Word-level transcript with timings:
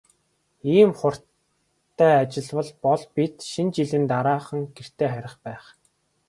Ийм 0.77 0.91
хурдтай 0.99 2.13
ажиллавал 2.21 2.69
бол 2.83 3.01
бид 3.15 3.33
Шинэ 3.51 3.73
жилийн 3.75 4.05
дараахан 4.11 4.59
гэртээ 4.75 5.09
харих 5.13 5.35
байх. 5.45 5.63